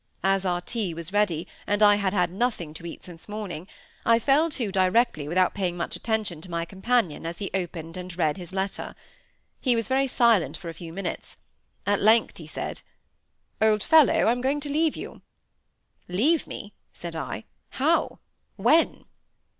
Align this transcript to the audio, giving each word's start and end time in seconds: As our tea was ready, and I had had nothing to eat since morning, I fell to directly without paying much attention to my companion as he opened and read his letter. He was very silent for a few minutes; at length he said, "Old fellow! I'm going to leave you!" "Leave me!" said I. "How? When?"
As 0.23 0.47
our 0.47 0.61
tea 0.61 0.95
was 0.95 1.13
ready, 1.13 1.47
and 1.67 1.83
I 1.83 1.97
had 1.97 2.11
had 2.11 2.31
nothing 2.31 2.73
to 2.73 2.87
eat 2.87 3.05
since 3.05 3.29
morning, 3.29 3.67
I 4.03 4.17
fell 4.17 4.49
to 4.49 4.71
directly 4.71 5.27
without 5.27 5.53
paying 5.53 5.77
much 5.77 5.95
attention 5.95 6.41
to 6.41 6.49
my 6.49 6.65
companion 6.65 7.23
as 7.23 7.37
he 7.37 7.51
opened 7.53 7.97
and 7.97 8.17
read 8.17 8.37
his 8.37 8.51
letter. 8.51 8.95
He 9.59 9.75
was 9.75 9.87
very 9.87 10.07
silent 10.07 10.57
for 10.57 10.69
a 10.69 10.73
few 10.73 10.91
minutes; 10.91 11.37
at 11.85 12.01
length 12.01 12.37
he 12.37 12.47
said, 12.47 12.81
"Old 13.61 13.83
fellow! 13.83 14.25
I'm 14.25 14.41
going 14.41 14.59
to 14.61 14.71
leave 14.73 14.95
you!" 14.95 15.21
"Leave 16.07 16.47
me!" 16.47 16.73
said 16.91 17.15
I. 17.15 17.43
"How? 17.69 18.17
When?" 18.55 19.05